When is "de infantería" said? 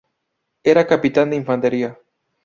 1.29-1.95